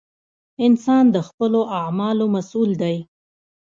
انسان 0.65 1.03
د 1.15 1.17
خپلو 1.27 1.61
اعمالو 1.79 2.25
مسؤول 2.35 2.71
دی! 2.81 2.95